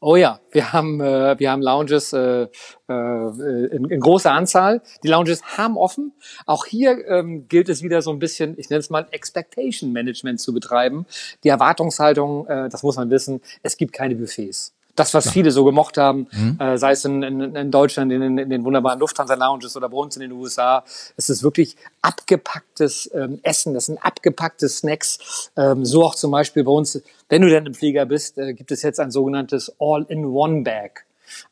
Oh 0.00 0.14
ja, 0.14 0.38
wir 0.52 0.72
haben, 0.72 1.00
äh, 1.00 1.36
wir 1.40 1.50
haben 1.50 1.60
Lounges 1.60 2.12
äh, 2.12 2.46
äh, 2.88 3.66
in, 3.74 3.84
in 3.90 4.00
großer 4.00 4.30
Anzahl. 4.30 4.80
Die 5.02 5.08
Lounges 5.08 5.42
haben 5.56 5.76
offen. 5.76 6.12
Auch 6.46 6.66
hier 6.66 7.04
ähm, 7.08 7.48
gilt 7.48 7.68
es 7.68 7.82
wieder 7.82 8.00
so 8.00 8.12
ein 8.12 8.20
bisschen, 8.20 8.56
ich 8.58 8.70
nenne 8.70 8.78
es 8.78 8.90
mal 8.90 9.08
Expectation 9.10 9.92
Management 9.92 10.40
zu 10.40 10.54
betreiben. 10.54 11.04
Die 11.42 11.48
Erwartungshaltung, 11.48 12.46
äh, 12.46 12.68
das 12.68 12.84
muss 12.84 12.96
man 12.96 13.10
wissen, 13.10 13.40
es 13.64 13.76
gibt 13.76 13.92
keine 13.92 14.14
Buffets 14.14 14.77
das, 14.98 15.14
was 15.14 15.26
ja. 15.26 15.30
viele 15.30 15.50
so 15.50 15.64
gemocht 15.64 15.96
haben, 15.96 16.26
mhm. 16.32 16.58
äh, 16.60 16.78
sei 16.78 16.92
es 16.92 17.04
in, 17.04 17.22
in, 17.22 17.54
in 17.54 17.70
Deutschland, 17.70 18.12
in, 18.12 18.38
in, 18.38 18.50
den 18.50 18.64
wunderbaren 18.64 18.98
Lufthansa-Lounges 18.98 19.76
oder 19.76 19.88
bei 19.88 19.96
uns 19.96 20.16
in 20.16 20.22
den 20.22 20.32
USA, 20.32 20.84
es 21.16 21.30
ist 21.30 21.42
wirklich 21.42 21.76
abgepacktes 22.02 23.10
ähm, 23.14 23.40
Essen, 23.42 23.74
das 23.74 23.86
sind 23.86 23.98
abgepackte 23.98 24.68
Snacks. 24.68 25.50
Ähm, 25.56 25.84
so 25.84 26.04
auch 26.04 26.14
zum 26.14 26.30
Beispiel 26.30 26.64
bei 26.64 26.72
uns, 26.72 27.00
wenn 27.28 27.42
du 27.42 27.48
denn 27.48 27.66
im 27.66 27.74
Flieger 27.74 28.06
bist, 28.06 28.38
äh, 28.38 28.54
gibt 28.54 28.70
es 28.70 28.82
jetzt 28.82 29.00
ein 29.00 29.10
sogenanntes 29.10 29.72
All-in-One-Bag. 29.78 31.04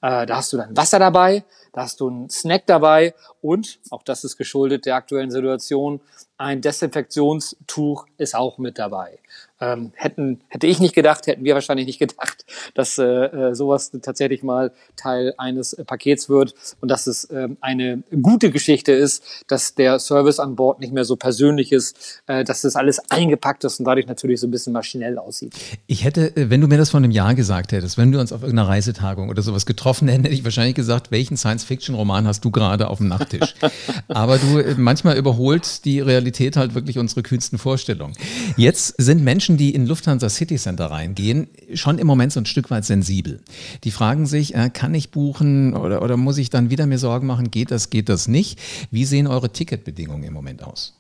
Äh, 0.03 0.27
da 0.27 0.37
hast 0.37 0.53
du 0.53 0.57
dann 0.57 0.77
Wasser 0.77 0.99
dabei, 0.99 1.45
da 1.77 1.83
hast 1.83 2.01
du 2.01 2.09
einen 2.09 2.31
Snack 2.31 2.67
dabei 2.67 3.15
und, 3.43 3.81
auch 3.91 4.03
das 4.03 4.25
ist 4.25 4.39
geschuldet 4.39 4.87
der 4.87 4.97
aktuellen 4.97 5.31
Situation, 5.31 6.01
ein 6.39 6.61
Desinfektionstuch 6.61 8.07
ist 8.17 8.35
auch 8.35 8.59
mit 8.59 8.79
dabei. 8.79 9.19
Ähm, 9.59 9.93
hätten, 9.95 10.41
hätte 10.49 10.67
ich 10.67 10.81
nicht 10.81 10.95
gedacht, 10.95 11.27
hätten 11.27 11.45
wir 11.45 11.55
wahrscheinlich 11.55 11.87
nicht 11.87 11.99
gedacht, 11.99 12.45
dass 12.75 12.99
äh, 12.99 13.05
äh 13.05 13.55
sowas 13.55 13.91
tatsächlich 14.03 14.43
mal 14.43 14.71
Teil 14.97 15.33
eines 15.39 15.73
äh, 15.73 15.83
Pakets 15.83 16.29
wird 16.29 16.55
und 16.83 16.91
dass 16.91 17.07
es 17.07 17.25
äh, 17.25 17.49
eine 17.63 18.03
gute 18.21 18.51
Geschichte 18.51 18.93
ist, 18.93 19.25
dass 19.47 19.75
der 19.75 19.99
Service 19.99 20.41
an 20.41 20.57
Bord 20.57 20.81
nicht 20.81 20.93
mehr 20.93 21.07
so 21.07 21.17
persönlich 21.17 21.73
ist, 21.73 22.23
äh, 22.27 22.45
dass 22.45 22.61
das 22.63 22.77
alles 22.77 23.01
eingepackt 23.11 23.65
ist 23.65 23.79
und 23.79 23.87
dadurch 23.87 24.07
natürlich 24.07 24.41
so 24.41 24.47
ein 24.47 24.51
bisschen 24.51 24.75
maschinell 24.75 25.17
aussieht. 25.17 25.55
Ich 25.87 26.05
hätte, 26.05 26.37
äh, 26.37 26.51
wenn 26.51 26.61
du 26.61 26.69
mir 26.69 26.77
das 26.77 26.91
vor 26.91 26.99
einem 26.99 27.11
Jahr 27.11 27.35
gesagt 27.35 27.73
hättest, 27.73 27.97
wenn 27.97 28.13
wir 28.13 28.21
uns 28.21 28.33
auf 28.33 28.43
irgendeiner 28.43 28.69
Reisetagung 28.69 29.31
oder 29.31 29.41
sowas 29.41 29.65
getroffen 29.65 30.07
hätten, 30.09 30.25
hätte 30.25 30.35
ich 30.35 30.45
wahrscheinlich 30.45 30.75
gesagt, 30.75 31.11
welchen 31.11 31.39
Science-Fiction-Roman 31.67 32.27
hast 32.27 32.45
du 32.45 32.51
gerade 32.51 32.89
auf 32.89 32.99
dem 32.99 33.09
Nachttisch? 33.09 33.55
Aber 34.09 34.39
du, 34.39 34.75
manchmal 34.77 35.17
überholt 35.17 35.85
die 35.85 36.01
Realität 36.01 36.57
halt 36.57 36.75
wirklich 36.75 36.99
unsere 36.99 37.23
kühnsten 37.23 37.59
Vorstellungen. 37.59 38.15
Jetzt 38.57 38.95
sind 38.99 39.23
Menschen 39.23 39.37
Menschen, 39.37 39.57
die 39.57 39.75
in 39.75 39.87
Lufthansa 39.87 40.29
City 40.29 40.57
Center 40.57 40.87
reingehen, 40.87 41.49
schon 41.75 41.99
im 41.99 42.07
Moment 42.07 42.33
so 42.33 42.41
ein 42.41 42.47
Stück 42.47 42.71
weit 42.71 42.85
sensibel. 42.85 43.41
Die 43.85 43.91
fragen 43.91 44.27
sich, 44.27 44.55
äh, 44.55 44.71
kann 44.73 44.95
ich 44.95 45.11
buchen 45.11 45.75
oder, 45.75 46.03
oder 46.03 46.17
muss 46.17 46.39
ich 46.39 46.51
dann 46.51 46.71
wieder 46.71 46.87
mir 46.87 46.99
Sorgen 46.99 47.27
machen, 47.27 47.51
geht 47.51 47.71
das, 47.71 47.91
geht 47.91 48.09
das 48.09 48.29
nicht? 48.29 48.59
Wie 48.91 49.05
sehen 49.05 49.27
eure 49.27 49.51
Ticketbedingungen 49.51 50.25
im 50.25 50.33
Moment 50.33 50.63
aus? 50.63 50.95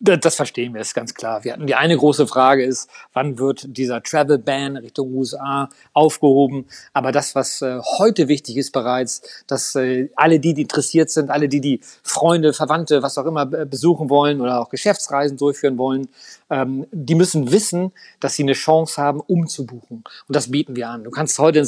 Das 0.00 0.34
verstehen 0.34 0.74
wir, 0.74 0.80
ist 0.80 0.94
ganz 0.94 1.14
klar. 1.14 1.44
Wir 1.44 1.52
hatten 1.52 1.66
die 1.66 1.74
eine 1.74 1.96
große 1.96 2.26
Frage 2.26 2.64
ist, 2.64 2.88
wann 3.12 3.38
wird 3.38 3.76
dieser 3.76 4.02
Travel 4.02 4.38
Ban 4.38 4.76
Richtung 4.76 5.12
USA 5.14 5.68
aufgehoben? 5.92 6.66
Aber 6.92 7.12
das, 7.12 7.34
was 7.34 7.62
äh, 7.62 7.78
heute 7.98 8.28
wichtig 8.28 8.56
ist 8.56 8.72
bereits, 8.72 9.22
dass 9.46 9.74
äh, 9.74 10.10
alle 10.16 10.40
die, 10.40 10.54
die 10.54 10.62
interessiert 10.62 11.10
sind, 11.10 11.30
alle 11.30 11.48
die, 11.48 11.60
die 11.60 11.80
Freunde, 12.02 12.52
Verwandte, 12.52 13.02
was 13.02 13.18
auch 13.18 13.26
immer 13.26 13.46
besuchen 13.46 14.10
wollen 14.10 14.40
oder 14.40 14.60
auch 14.60 14.68
Geschäftsreisen 14.68 15.36
durchführen 15.36 15.78
wollen, 15.78 16.08
ähm, 16.50 16.86
die 16.92 17.14
müssen 17.14 17.52
wissen, 17.52 17.92
dass 18.20 18.34
sie 18.34 18.42
eine 18.42 18.52
Chance 18.52 19.00
haben, 19.00 19.20
umzubuchen. 19.20 20.04
Und 20.26 20.36
das 20.36 20.50
bieten 20.50 20.76
wir 20.76 20.88
an. 20.88 21.04
Du 21.04 21.10
kannst 21.10 21.38
heute 21.38 21.64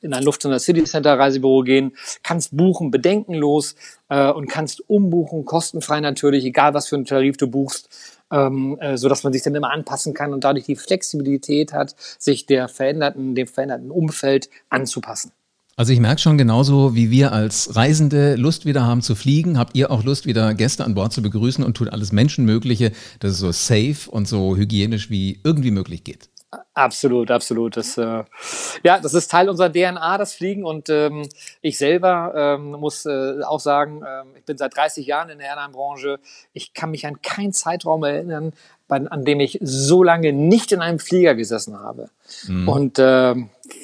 in 0.00 0.14
ein 0.14 0.22
Lufthansa 0.22 0.58
City 0.58 0.84
Center 0.84 1.18
Reisebüro 1.18 1.62
gehen, 1.62 1.92
kannst 2.22 2.56
buchen, 2.56 2.90
bedenkenlos 2.90 3.74
äh, 4.08 4.30
und 4.30 4.48
kannst 4.48 4.88
umbuchen, 4.88 5.44
kostenfrei 5.44 6.00
natürlich, 6.00 6.44
egal 6.44 6.74
was 6.74 6.88
für 6.88 6.96
einen 6.96 7.04
Tarif 7.04 7.36
du 7.36 7.46
buchst. 7.48 7.88
Ähm, 8.30 8.78
äh, 8.80 8.96
so 8.96 9.10
dass 9.10 9.24
man 9.24 9.32
sich 9.34 9.42
dann 9.42 9.54
immer 9.54 9.70
anpassen 9.70 10.14
kann 10.14 10.32
und 10.32 10.44
dadurch 10.44 10.64
die 10.64 10.76
Flexibilität 10.76 11.74
hat, 11.74 11.94
sich 12.18 12.46
der 12.46 12.68
veränderten, 12.68 13.34
dem 13.34 13.46
veränderten 13.46 13.90
Umfeld 13.90 14.48
anzupassen. 14.70 15.32
Also 15.82 15.92
ich 15.92 15.98
merke 15.98 16.20
schon 16.20 16.38
genauso, 16.38 16.94
wie 16.94 17.10
wir 17.10 17.32
als 17.32 17.74
Reisende 17.74 18.36
Lust 18.36 18.66
wieder 18.66 18.86
haben 18.86 19.02
zu 19.02 19.16
fliegen, 19.16 19.58
habt 19.58 19.74
ihr 19.74 19.90
auch 19.90 20.04
Lust 20.04 20.26
wieder 20.26 20.54
Gäste 20.54 20.84
an 20.84 20.94
Bord 20.94 21.12
zu 21.12 21.22
begrüßen 21.22 21.64
und 21.64 21.76
tut 21.76 21.88
alles 21.88 22.12
Menschenmögliche, 22.12 22.92
dass 23.18 23.32
es 23.32 23.38
so 23.38 23.50
safe 23.50 24.08
und 24.08 24.28
so 24.28 24.54
hygienisch 24.56 25.10
wie 25.10 25.40
irgendwie 25.42 25.72
möglich 25.72 26.04
geht. 26.04 26.28
Absolut, 26.74 27.32
absolut. 27.32 27.76
Das, 27.76 27.98
äh, 27.98 28.22
ja, 28.84 29.00
das 29.00 29.14
ist 29.14 29.30
Teil 29.30 29.48
unserer 29.48 29.72
DNA, 29.72 30.18
das 30.18 30.34
Fliegen. 30.34 30.64
Und 30.64 30.88
ähm, 30.88 31.28
ich 31.62 31.78
selber 31.78 32.32
ähm, 32.36 32.72
muss 32.72 33.04
äh, 33.04 33.42
auch 33.42 33.58
sagen, 33.58 34.02
äh, 34.02 34.38
ich 34.38 34.44
bin 34.44 34.58
seit 34.58 34.76
30 34.76 35.04
Jahren 35.04 35.30
in 35.30 35.38
der 35.38 35.48
Airline-Branche. 35.48 36.20
Ich 36.52 36.74
kann 36.74 36.92
mich 36.92 37.06
an 37.06 37.20
keinen 37.22 37.52
Zeitraum 37.52 38.04
erinnern, 38.04 38.52
bei, 38.86 39.04
an 39.04 39.24
dem 39.24 39.40
ich 39.40 39.58
so 39.62 40.02
lange 40.02 40.32
nicht 40.32 40.70
in 40.72 40.80
einem 40.80 40.98
Flieger 40.98 41.34
gesessen 41.34 41.78
habe. 41.80 42.10
Mhm. 42.46 42.68
Und 42.68 42.98
äh, 42.98 43.34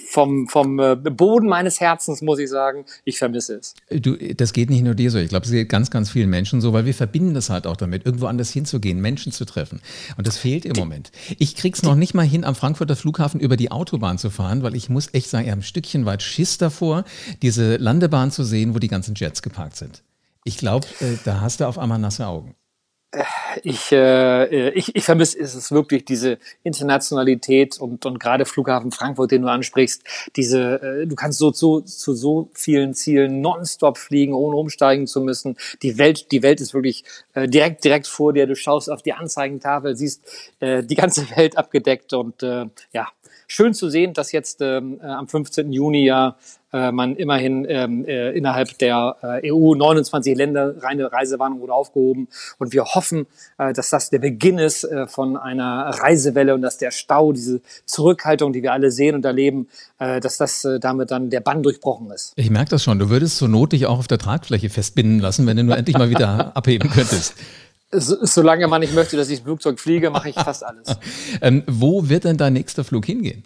vom, 0.09 0.49
vom 0.49 0.79
äh, 0.79 0.97
Boden 0.97 1.49
meines 1.49 1.81
Herzens 1.81 2.23
muss 2.23 2.39
ich 2.39 2.49
sagen, 2.49 2.85
ich 3.05 3.19
vermisse 3.19 3.57
es. 3.57 3.75
Du, 3.91 4.17
das 4.17 4.53
geht 4.53 4.71
nicht 4.71 4.83
nur 4.83 4.95
dir 4.95 5.11
so. 5.11 5.19
Ich 5.19 5.29
glaube, 5.29 5.45
es 5.45 5.53
geht 5.53 5.69
ganz, 5.69 5.91
ganz 5.91 6.11
vielen 6.11 6.31
Menschen 6.31 6.61
so, 6.61 6.73
weil 6.73 6.87
wir 6.87 6.95
verbinden 6.95 7.35
das 7.35 7.51
halt 7.51 7.67
auch 7.67 7.77
damit, 7.77 8.07
irgendwo 8.07 8.27
anders 8.27 8.51
hinzugehen, 8.51 9.01
Menschen 9.01 9.33
zu 9.33 9.45
treffen. 9.45 9.81
Und 10.17 10.27
das 10.27 10.39
fehlt 10.39 10.65
im 10.65 10.73
die, 10.73 10.81
Moment. 10.81 11.13
Ich 11.39 11.55
krieg's 11.55 11.83
noch 11.83 11.95
nicht 11.95 12.15
mal 12.15 12.27
hin, 12.27 12.45
am 12.45 12.55
Frankfurter 12.55 12.97
Flughafen 12.97 13.41
über 13.41 13.57
die 13.57 13.71
Autobahn 13.71 14.19
zu 14.19 14.31
fahren, 14.31 14.63
weil 14.63 14.75
ich 14.75 14.89
muss 14.89 15.13
echt 15.13 15.29
sagen, 15.29 15.45
ich 15.45 15.51
habe 15.51 15.61
ein 15.61 15.65
Stückchen 15.65 16.07
weit 16.07 16.23
Schiss 16.23 16.59
davor, 16.59 17.05
diese 17.43 17.77
Landebahn 17.77 18.31
zu 18.31 18.45
sehen, 18.45 18.75
wo 18.75 18.79
die 18.79 18.89
ganzen 18.89 19.15
Jets 19.15 19.43
geparkt 19.43 19.77
sind. 19.77 20.03
Ich 20.45 20.57
glaube, 20.57 20.87
äh, 21.01 21.17
da 21.25 21.41
hast 21.41 21.61
du 21.61 21.67
auf 21.67 21.79
einmal 21.79 21.99
nasse 21.99 22.27
Augen 22.27 22.55
ich, 23.63 23.91
äh, 23.91 24.71
ich, 24.71 24.95
ich 24.95 25.05
vermisse 25.05 25.39
es 25.41 25.73
wirklich 25.73 26.05
diese 26.05 26.39
Internationalität 26.63 27.79
und, 27.79 28.05
und 28.05 28.21
gerade 28.21 28.45
Flughafen 28.45 28.93
Frankfurt, 28.93 29.31
den 29.31 29.43
du 29.43 29.49
ansprichst, 29.49 30.03
diese, 30.37 30.83
äh, 30.83 31.07
du 31.07 31.15
kannst 31.15 31.39
so 31.39 31.51
zu, 31.51 31.81
zu 31.81 32.13
so 32.13 32.51
vielen 32.53 32.93
Zielen 32.93 33.41
nonstop 33.41 33.97
fliegen, 33.97 34.35
ohne 34.35 34.57
umsteigen 34.57 35.07
zu 35.07 35.23
müssen. 35.23 35.57
Die 35.83 35.97
Welt, 35.97 36.31
die 36.33 36.43
Welt 36.43 36.61
ist 36.61 36.75
wirklich 36.75 37.05
äh, 37.33 37.49
direkt, 37.49 37.83
direkt 37.83 38.07
vor 38.07 38.35
dir. 38.35 38.47
Du 38.47 38.55
schaust 38.55 38.91
auf 38.91 39.03
die 39.03 39.15
Anzeigentafel, 39.15 39.97
siehst 39.97 40.23
äh, 40.61 40.83
die 40.83 40.95
ganze 40.95 41.29
Welt 41.37 41.57
abgedeckt 41.57 42.13
und 42.13 42.43
äh, 42.43 42.67
ja, 42.93 43.09
schön 43.49 43.75
zu 43.75 43.89
sehen, 43.89 44.13
dass 44.13 44.31
jetzt 44.31 44.61
ähm, 44.61 45.01
äh, 45.03 45.07
am 45.07 45.27
15. 45.27 45.73
Juni 45.73 46.05
ja 46.05 46.37
äh, 46.73 46.93
man 46.93 47.17
immerhin 47.17 47.67
ähm, 47.69 48.05
äh, 48.05 48.31
innerhalb 48.33 48.79
der 48.79 49.17
äh, 49.43 49.51
EU 49.51 49.75
29 49.75 50.37
Länder 50.37 50.75
reine 50.83 51.11
Reisewarnung 51.11 51.61
wurde 51.61 51.73
aufgehoben 51.73 52.29
und 52.59 52.75
wir 52.75 52.85
hoffen, 52.85 53.27
äh, 53.57 53.73
dass 53.73 53.89
das 53.89 54.11
der 54.11 54.19
Beginn 54.19 54.59
ist 54.59 54.85
äh, 54.85 55.07
von 55.07 55.39
einer 55.39 55.87
Reisewelle 55.87 56.55
und 56.55 56.61
dass 56.61 56.77
der 56.77 56.91
Stau, 56.91 57.33
diese 57.33 57.63
Zurückhaltung, 57.87 58.53
die 58.53 58.63
wir 58.63 58.73
alle 58.73 58.91
sehen 58.91 59.15
und 59.15 59.25
erleben, 59.25 59.69
äh, 59.99 60.21
dass 60.21 60.37
das 60.37 60.65
äh, 60.67 60.79
damit 60.79 61.11
dann 61.11 61.31
der 61.31 61.41
Bann 61.41 61.63
durchbrochen 61.63 62.11
ist. 62.11 62.35
Ich 62.37 62.51
merke 62.51 62.71
das 62.71 62.85
schon. 62.85 62.99
Du 62.99 63.09
würdest 63.09 63.39
zur 63.39 63.49
Not 63.49 63.73
dich 63.73 63.87
auch 63.87 63.99
auf 63.99 64.09
der 64.09 64.19
Tragfläche 64.19 64.69
festbinden 64.69 65.21
lassen, 65.21 65.47
wenn 65.47 65.57
du 65.57 65.65
nur 65.65 65.77
endlich 65.77 65.97
mal 65.97 66.11
wieder 66.11 66.55
abheben 66.55 66.91
könntest. 66.91 67.35
So, 67.91 68.17
solange 68.21 68.69
man 68.69 68.81
nicht 68.81 68.95
möchte, 68.95 69.17
dass 69.17 69.31
ich 69.31 69.41
Flugzeug 69.41 69.81
fliege, 69.81 70.11
mache 70.11 70.29
ich 70.29 70.35
fast 70.35 70.65
alles. 70.65 70.89
ähm, 71.41 71.63
wo 71.67 72.09
wird 72.09 72.25
denn 72.25 72.37
dein 72.37 72.53
nächster 72.53 72.85
Flug 72.85 73.07
hingehen? 73.07 73.45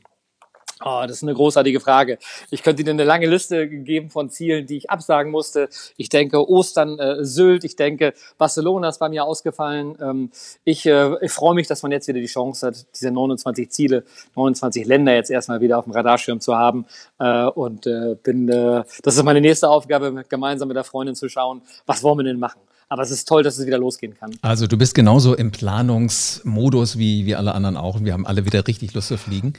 Oh, 0.85 1.03
das 1.03 1.19
ist 1.19 1.23
eine 1.23 1.35
großartige 1.35 1.79
Frage. 1.79 2.19
Ich 2.51 2.63
könnte 2.63 2.83
dir 2.83 2.91
eine 2.91 3.05
lange 3.05 3.27
Liste 3.27 3.69
geben 3.69 4.11
von 4.11 4.31
Zielen, 4.31 4.67
die 4.67 4.77
ich 4.79 4.91
absagen 4.91 5.31
musste. 5.31 5.69
Ich 5.97 6.09
denke 6.09 6.49
Ostern, 6.49 6.99
äh, 6.99 7.25
Sylt, 7.25 7.63
ich 7.63 7.77
denke 7.77 8.15
Barcelona 8.37 8.89
ist 8.89 8.99
bei 8.99 9.09
mir 9.09 9.25
ausgefallen. 9.25 9.97
Ähm, 10.01 10.31
ich, 10.65 10.85
äh, 10.87 11.15
ich 11.25 11.31
freue 11.31 11.55
mich, 11.55 11.69
dass 11.69 11.85
man 11.85 11.93
jetzt 11.93 12.09
wieder 12.09 12.19
die 12.19 12.27
Chance 12.27 12.67
hat, 12.67 12.87
diese 12.97 13.13
29 13.13 13.71
Ziele, 13.71 14.05
29 14.35 14.85
Länder 14.85 15.15
jetzt 15.15 15.31
erstmal 15.31 15.61
wieder 15.61 15.79
auf 15.79 15.85
dem 15.85 15.93
Radarschirm 15.93 16.41
zu 16.41 16.57
haben. 16.57 16.87
Äh, 17.21 17.45
und 17.45 17.87
äh, 17.87 18.17
bin, 18.21 18.49
äh, 18.49 18.83
das 19.03 19.17
ist 19.17 19.23
meine 19.23 19.41
nächste 19.41 19.69
Aufgabe, 19.69 20.25
gemeinsam 20.29 20.67
mit 20.67 20.77
der 20.77 20.85
Freundin 20.85 21.15
zu 21.15 21.29
schauen, 21.29 21.63
was 21.87 22.03
wollen 22.03 22.19
wir 22.19 22.25
denn 22.25 22.41
machen. 22.41 22.61
Aber 22.93 23.05
es 23.05 23.11
ist 23.11 23.27
toll, 23.27 23.43
dass 23.43 23.57
es 23.57 23.67
wieder 23.67 23.79
losgehen 23.79 24.15
kann. 24.15 24.37
Also 24.43 24.67
du 24.67 24.77
bist 24.77 24.95
genauso 24.95 25.35
im 25.35 25.51
Planungsmodus 25.51 26.99
wie, 26.99 27.25
wie 27.25 27.35
alle 27.35 27.55
anderen 27.55 27.79
auch. 27.79 27.95
Und 27.97 28.05
wir 28.05 28.13
haben 28.13 28.27
alle 28.27 28.45
wieder 28.45 28.67
richtig 28.67 28.93
Lust 28.93 29.09
zu 29.09 29.17
fliegen. 29.17 29.55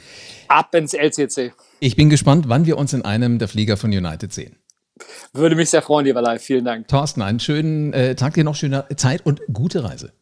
Ab 0.46 0.72
ins 0.72 0.94
LCC. 0.94 1.52
Ich 1.80 1.96
bin 1.96 2.10
gespannt, 2.10 2.48
wann 2.48 2.64
wir 2.64 2.78
uns 2.78 2.92
in 2.92 3.02
einem 3.02 3.40
der 3.40 3.48
Flieger 3.48 3.76
von 3.76 3.90
United 3.90 4.32
sehen. 4.32 4.54
Würde 5.32 5.56
mich 5.56 5.68
sehr 5.70 5.82
freuen, 5.82 6.06
lieber 6.06 6.22
Live. 6.22 6.44
Vielen 6.44 6.64
Dank. 6.64 6.86
Thorsten, 6.86 7.22
einen 7.22 7.40
schönen 7.40 7.92
äh, 7.92 8.14
Tag 8.14 8.34
dir 8.34 8.44
noch, 8.44 8.54
schöne 8.54 8.84
Zeit 8.94 9.26
und 9.26 9.40
gute 9.52 9.82
Reise. 9.82 10.12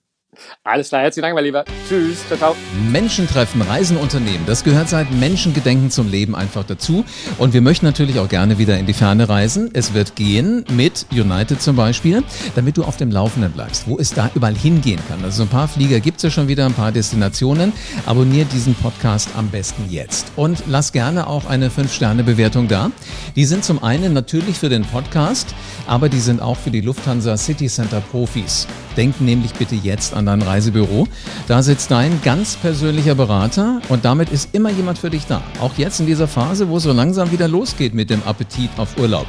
Alles 0.64 0.88
klar, 0.88 1.02
herzlichen 1.02 1.24
Dank, 1.24 1.34
mein 1.34 1.44
Lieber. 1.44 1.62
Tschüss, 1.86 2.26
ciao, 2.26 2.38
ciao. 2.38 2.56
Menschen 2.90 3.28
treffen, 3.28 3.60
Reisen 3.60 3.98
unternehmen, 3.98 4.44
das 4.46 4.64
gehört 4.64 4.88
seit 4.88 5.10
Menschengedenken 5.10 5.90
zum 5.90 6.10
Leben 6.10 6.34
einfach 6.34 6.64
dazu. 6.64 7.04
Und 7.36 7.52
wir 7.52 7.60
möchten 7.60 7.84
natürlich 7.84 8.18
auch 8.18 8.30
gerne 8.30 8.56
wieder 8.56 8.78
in 8.78 8.86
die 8.86 8.94
Ferne 8.94 9.28
reisen. 9.28 9.68
Es 9.74 9.92
wird 9.92 10.16
gehen 10.16 10.64
mit 10.72 11.04
United 11.12 11.60
zum 11.60 11.76
Beispiel, 11.76 12.22
damit 12.54 12.78
du 12.78 12.84
auf 12.84 12.96
dem 12.96 13.10
Laufenden 13.10 13.52
bleibst, 13.52 13.86
wo 13.86 13.98
es 13.98 14.14
da 14.14 14.30
überall 14.34 14.54
hingehen 14.54 15.00
kann. 15.06 15.22
Also 15.22 15.42
ein 15.42 15.50
paar 15.50 15.68
Flieger 15.68 16.00
gibt 16.00 16.16
es 16.16 16.22
ja 16.22 16.30
schon 16.30 16.48
wieder, 16.48 16.64
ein 16.64 16.72
paar 16.72 16.92
Destinationen. 16.92 17.74
Abonnier 18.06 18.46
diesen 18.46 18.74
Podcast 18.74 19.28
am 19.36 19.48
besten 19.48 19.90
jetzt. 19.90 20.32
Und 20.36 20.62
lass 20.66 20.92
gerne 20.92 21.26
auch 21.26 21.44
eine 21.44 21.68
5-Sterne-Bewertung 21.68 22.68
da. 22.68 22.90
Die 23.36 23.44
sind 23.44 23.64
zum 23.64 23.82
einen 23.82 24.14
natürlich 24.14 24.56
für 24.56 24.70
den 24.70 24.84
Podcast, 24.84 25.54
aber 25.86 26.08
die 26.08 26.20
sind 26.20 26.40
auch 26.40 26.56
für 26.56 26.70
die 26.70 26.80
Lufthansa 26.80 27.36
City 27.36 27.66
Center 27.66 28.00
Profis. 28.00 28.66
Denk 28.96 29.20
nämlich 29.20 29.52
bitte 29.54 29.74
jetzt 29.74 30.14
an 30.28 30.40
dein 30.40 30.48
Reisebüro. 30.48 31.06
Da 31.48 31.62
sitzt 31.62 31.90
dein 31.90 32.20
ganz 32.22 32.56
persönlicher 32.56 33.14
Berater 33.14 33.80
und 33.88 34.04
damit 34.04 34.30
ist 34.30 34.54
immer 34.54 34.70
jemand 34.70 34.98
für 34.98 35.10
dich 35.10 35.26
da. 35.26 35.42
Auch 35.60 35.74
jetzt 35.76 36.00
in 36.00 36.06
dieser 36.06 36.28
Phase, 36.28 36.68
wo 36.68 36.76
es 36.76 36.84
so 36.84 36.92
langsam 36.92 37.32
wieder 37.32 37.48
losgeht 37.48 37.94
mit 37.94 38.10
dem 38.10 38.22
Appetit 38.24 38.70
auf 38.76 38.98
Urlaub. 38.98 39.26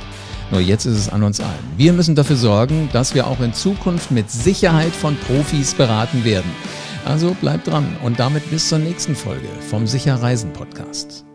Nur 0.52 0.62
jetzt 0.62 0.86
ist 0.86 0.98
es 0.98 1.10
an 1.10 1.24
uns 1.24 1.40
allen. 1.40 1.52
Wir 1.78 1.94
müssen 1.94 2.16
dafür 2.16 2.36
sorgen, 2.36 2.90
dass 2.94 3.16
wir 3.16 3.28
auch 3.28 3.40
in 3.40 3.54
Zukunft 3.54 4.12
mit 4.12 4.30
Sicherheit 4.30 4.94
von 4.94 5.18
Profis 5.18 5.74
beraten 5.74 6.24
werden. 6.26 6.52
Also 7.06 7.36
bleib 7.42 7.64
dran 7.64 7.98
und 8.04 8.20
damit 8.20 8.50
bis 8.50 8.70
zur 8.70 8.80
nächsten 8.80 9.16
Folge 9.16 9.48
vom 9.70 9.88
Sicher 9.88 10.22
Reisen 10.22 10.54
Podcast. 10.54 11.26